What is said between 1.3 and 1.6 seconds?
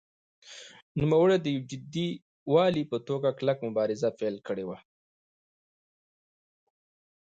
د